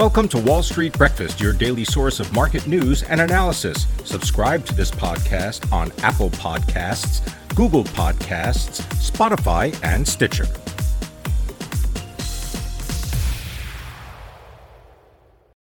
[0.00, 3.86] Welcome to Wall Street Breakfast, your daily source of market news and analysis.
[4.04, 7.20] Subscribe to this podcast on Apple Podcasts,
[7.54, 10.46] Google Podcasts, Spotify, and Stitcher.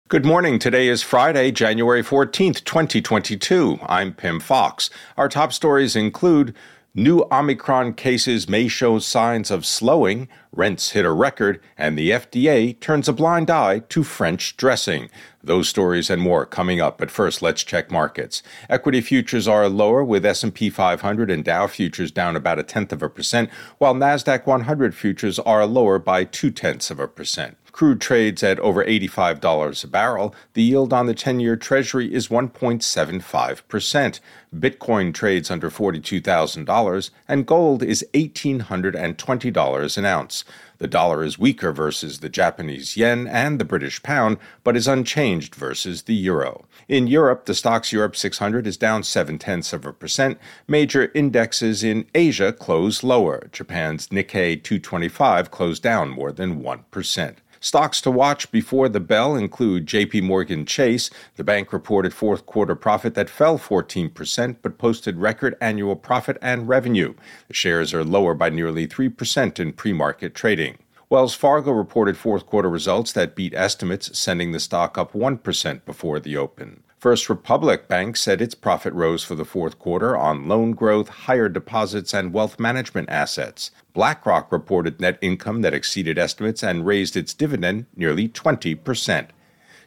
[0.07, 0.59] Good morning.
[0.59, 3.79] Today is Friday, January 14th, 2022.
[3.85, 4.89] I'm Pim Fox.
[5.17, 6.55] Our top stories include
[6.93, 12.77] New Omicron cases may show signs of slowing, rents hit a record, and the FDA
[12.81, 15.09] turns a blind eye to French dressing.
[15.41, 18.43] Those stories and more coming up, but first let's check markets.
[18.69, 23.01] Equity futures are lower with S&P 500 and Dow futures down about a tenth of
[23.01, 27.55] a percent, while Nasdaq 100 futures are lower by two tenths of a percent.
[27.71, 30.35] Crude trades at over $85 a barrel.
[30.53, 34.19] The yield on the 10 year Treasury is 1.75%.
[34.53, 40.43] Bitcoin trades under $42,000, and gold is $1,820 an ounce.
[40.79, 45.55] The dollar is weaker versus the Japanese yen and the British pound, but is unchanged
[45.55, 46.65] versus the euro.
[46.89, 50.39] In Europe, the STOXX Europe 600 is down 7 tenths of a percent.
[50.67, 53.47] Major indexes in Asia close lower.
[53.51, 57.35] Japan's Nikkei 225 closed down more than 1%.
[57.63, 61.11] Stocks to watch before the bell include JP Morgan Chase.
[61.35, 66.67] The bank reported fourth quarter profit that fell 14% but posted record annual profit and
[66.67, 67.13] revenue.
[67.49, 70.79] The shares are lower by nearly 3% in pre-market trading.
[71.07, 76.19] Wells Fargo reported fourth quarter results that beat estimates, sending the stock up 1% before
[76.19, 76.81] the open.
[77.01, 81.49] First Republic Bank said its profit rose for the fourth quarter on loan growth, higher
[81.49, 83.71] deposits, and wealth management assets.
[83.95, 89.29] BlackRock reported net income that exceeded estimates and raised its dividend nearly 20%.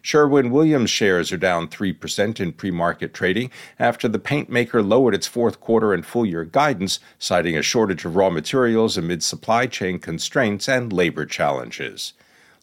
[0.03, 5.15] Sherwin Williams shares are down 3% in pre market trading after the paint maker lowered
[5.15, 9.69] its fourth quarter and full year guidance, citing a shortage of raw materials amid supply
[9.69, 12.13] chain constraints and labor challenges.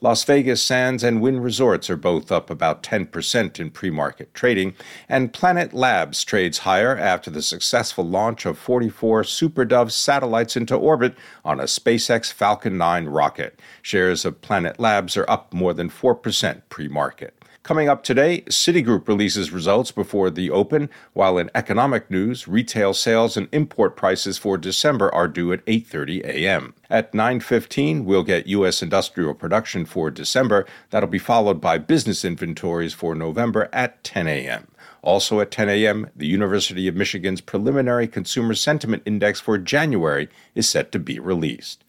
[0.04, 4.74] Las Vegas Sands and Wynn Resorts are both up about 10% in pre market trading,
[5.08, 11.14] and Planet Labs trades higher after the successful launch of 44 SuperDove satellites into orbit
[11.46, 13.60] on a SpaceX Falcon 9 rocket.
[13.84, 17.36] Shares of Planet Labs are up more than 4% pre market.
[17.64, 23.38] Coming up today, Citigroup releases results before the open, while in economic news, retail sales
[23.38, 26.74] and import prices for December are due at 8:30 a.m.
[26.90, 30.66] At 9:15, we'll get US industrial production for December.
[30.90, 34.68] That'll be followed by business inventories for November at 10 a.m.
[35.04, 40.68] Also at 10 a.m., the University of Michigan's preliminary consumer sentiment index for January is
[40.68, 41.84] set to be released.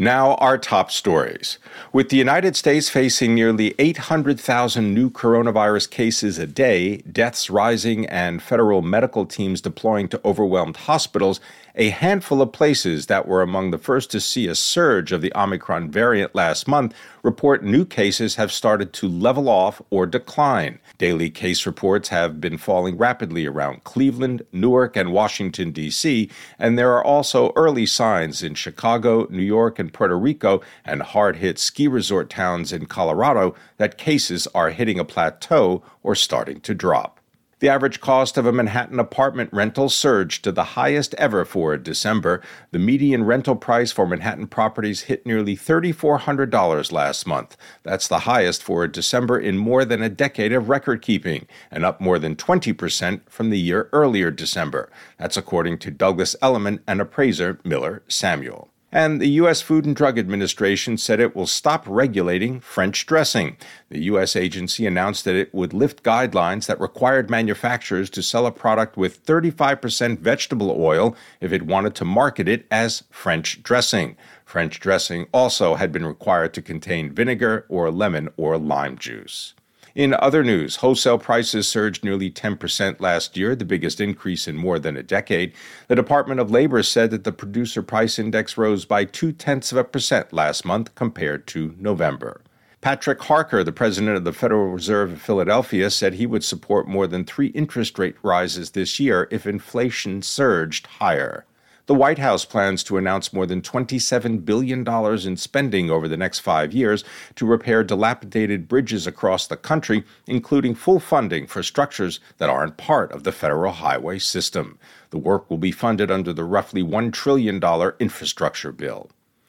[0.00, 1.58] Now, our top stories.
[1.92, 8.40] With the United States facing nearly 800,000 new coronavirus cases a day, deaths rising, and
[8.40, 11.40] federal medical teams deploying to overwhelmed hospitals,
[11.74, 15.32] a handful of places that were among the first to see a surge of the
[15.34, 16.94] Omicron variant last month
[17.28, 20.78] report new cases have started to level off or decline.
[20.96, 26.94] Daily case reports have been falling rapidly around Cleveland, Newark, and Washington, D.C., and there
[26.94, 31.86] are also early signs in Chicago, New York, and Puerto Rico, and hard hit ski
[31.86, 37.17] resort towns in Colorado that cases are hitting a plateau or starting to drop.
[37.60, 42.40] The average cost of a Manhattan apartment rental surged to the highest ever for December.
[42.70, 47.56] The median rental price for Manhattan properties hit nearly $3,400 last month.
[47.82, 52.00] That's the highest for December in more than a decade of record keeping, and up
[52.00, 54.88] more than 20% from the year earlier December.
[55.18, 58.70] That's according to Douglas Elliman and appraiser Miller Samuel.
[58.90, 59.60] And the U.S.
[59.60, 63.58] Food and Drug Administration said it will stop regulating French dressing.
[63.90, 64.34] The U.S.
[64.34, 69.24] agency announced that it would lift guidelines that required manufacturers to sell a product with
[69.26, 74.16] 35% vegetable oil if it wanted to market it as French dressing.
[74.46, 79.52] French dressing also had been required to contain vinegar or lemon or lime juice.
[79.98, 84.78] In other news, wholesale prices surged nearly 10% last year, the biggest increase in more
[84.78, 85.52] than a decade.
[85.88, 89.78] The Department of Labor said that the producer price index rose by two tenths of
[89.78, 92.42] a percent last month compared to November.
[92.80, 97.08] Patrick Harker, the president of the Federal Reserve of Philadelphia, said he would support more
[97.08, 101.44] than three interest rate rises this year if inflation surged higher.
[101.88, 104.86] The White House plans to announce more than $27 billion
[105.26, 107.02] in spending over the next five years
[107.36, 113.10] to repair dilapidated bridges across the country, including full funding for structures that aren't part
[113.10, 114.78] of the federal highway system.
[115.08, 117.58] The work will be funded under the roughly $1 trillion
[117.98, 119.08] infrastructure bill.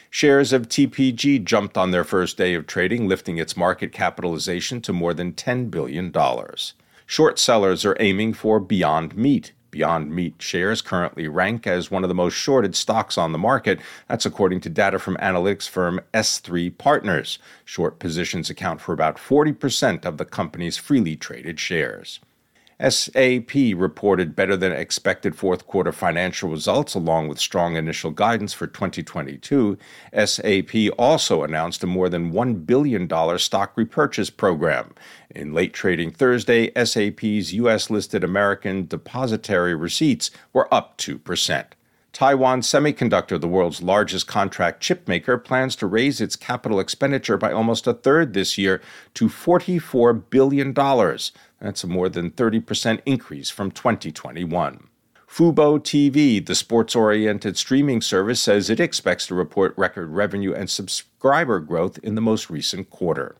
[0.09, 4.93] Shares of TPG jumped on their first day of trading, lifting its market capitalization to
[4.93, 6.13] more than $10 billion.
[7.05, 9.51] Short sellers are aiming for Beyond Meat.
[9.71, 13.79] Beyond Meat shares currently rank as one of the most shorted stocks on the market.
[14.07, 17.39] That's according to data from analytics firm S3 Partners.
[17.65, 22.19] Short positions account for about 40% of the company's freely traded shares.
[22.81, 28.67] SAP reported better than expected fourth quarter financial results along with strong initial guidance for
[28.67, 29.77] 2022.
[30.25, 34.93] SAP also announced a more than $1 billion stock repurchase program.
[35.29, 37.89] In late trading Thursday, SAP's U.S.
[37.89, 41.65] listed American depositary receipts were up 2%.
[42.11, 47.51] Taiwan Semiconductor, the world's largest contract chip maker, plans to raise its capital expenditure by
[47.51, 48.81] almost a third this year
[49.13, 50.73] to $44 billion.
[50.73, 54.87] That's a more than 30% increase from 2021.
[55.29, 60.69] Fubo TV, the sports oriented streaming service, says it expects to report record revenue and
[60.69, 63.35] subscriber growth in the most recent quarter.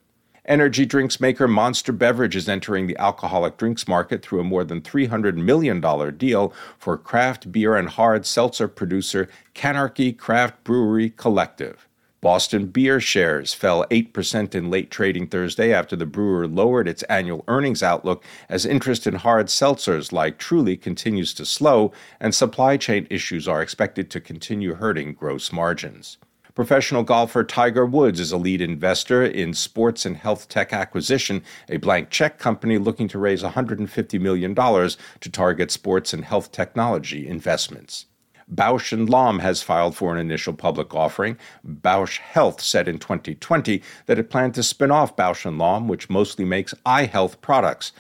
[0.49, 4.81] Energy drinks maker Monster Beverage is entering the alcoholic drinks market through a more than
[4.81, 5.79] $300 million
[6.17, 11.87] deal for craft beer and hard seltzer producer Canarchy Craft Brewery Collective.
[12.19, 17.43] Boston Beer shares fell 8% in late trading Thursday after the brewer lowered its annual
[17.47, 23.05] earnings outlook as interest in hard seltzers like Truly continues to slow and supply chain
[23.11, 26.17] issues are expected to continue hurting gross margins.
[26.55, 31.77] Professional golfer Tiger Woods is a lead investor in Sports and Health Tech Acquisition, a
[31.77, 38.07] blank check company looking to raise $150 million to target sports and health technology investments.
[38.51, 41.37] Bausch & Lomb has filed for an initial public offering.
[41.63, 46.09] Bausch Health said in 2020 that it planned to spin off Bausch & Lomb, which
[46.09, 47.91] mostly makes eye health products.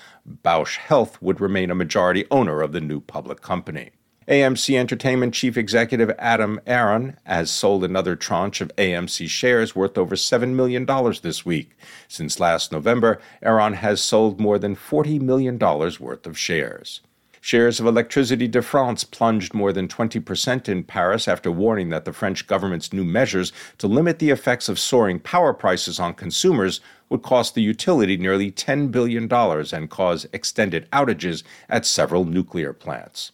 [0.43, 3.91] Bausch Health would remain a majority owner of the new public company.
[4.29, 10.15] AMC Entertainment chief executive Adam Aron has sold another tranche of AMC shares worth over
[10.15, 10.85] $7 million
[11.23, 11.71] this week.
[12.07, 17.01] Since last November, Aron has sold more than $40 million worth of shares.
[17.41, 22.13] Shares of Electricité de France plunged more than 20% in Paris after warning that the
[22.13, 27.23] French government's new measures to limit the effects of soaring power prices on consumers would
[27.23, 29.27] cost the utility nearly $10 billion
[29.73, 33.31] and cause extended outages at several nuclear plants.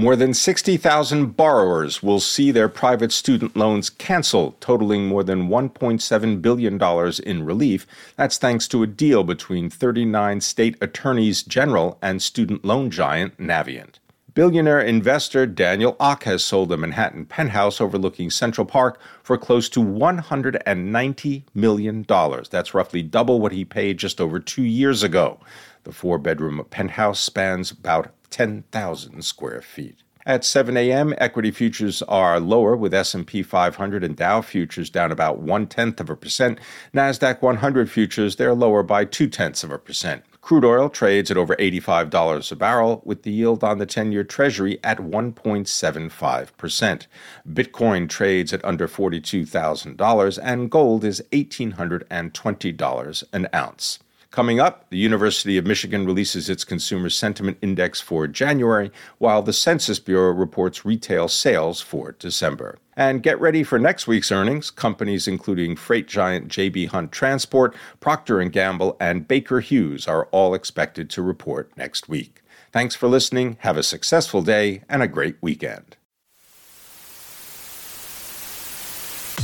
[0.00, 6.40] More than 60,000 borrowers will see their private student loans canceled, totaling more than $1.7
[6.40, 6.80] billion
[7.26, 7.86] in relief.
[8.16, 13.99] That's thanks to a deal between 39 state attorneys general and student loan giant Navient.
[14.34, 19.80] Billionaire investor Daniel Och has sold a Manhattan penthouse overlooking Central Park for close to
[19.82, 22.04] $190 million.
[22.50, 25.40] That's roughly double what he paid just over two years ago.
[25.84, 29.96] The four bedroom penthouse spans about 10,000 square feet.
[30.26, 35.40] At 7 a.m., equity futures are lower with S&P 500 and Dow futures down about
[35.40, 36.60] one tenth of a percent.
[36.94, 40.22] Nasdaq 100 futures they're lower by two tenths of a percent.
[40.42, 44.24] Crude oil trades at over $85 a barrel, with the yield on the 10 year
[44.24, 47.06] Treasury at 1.75%.
[47.48, 54.00] Bitcoin trades at under $42,000, and gold is $1,820 an ounce.
[54.30, 59.52] Coming up, the University of Michigan releases its Consumer Sentiment Index for January, while the
[59.52, 62.78] Census Bureau reports retail sales for December.
[62.96, 64.70] And get ready for next week's earnings.
[64.70, 70.54] Companies including freight giant JB Hunt Transport, Procter & Gamble, and Baker Hughes are all
[70.54, 72.42] expected to report next week.
[72.70, 73.56] Thanks for listening.
[73.60, 75.96] Have a successful day and a great weekend.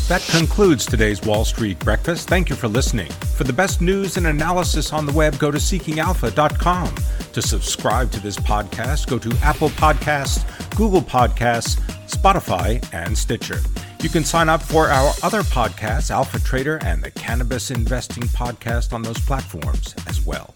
[0.08, 2.28] That concludes today's Wall Street Breakfast.
[2.28, 3.10] Thank you for listening.
[3.34, 6.94] For the best news and analysis on the web, go to seekingalpha.com.
[7.32, 10.44] To subscribe to this podcast, go to Apple Podcasts,
[10.76, 13.58] Google Podcasts, Spotify, and Stitcher.
[14.00, 18.92] You can sign up for our other podcasts, Alpha Trader and the Cannabis Investing Podcast,
[18.92, 20.54] on those platforms as well.